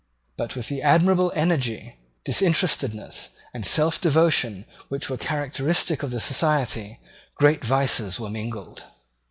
[0.35, 1.95] But with the admirable energy,
[2.25, 6.99] disinterestedness, and self devotion which were characteristic of the Society,
[7.37, 8.83] great vices were mingled.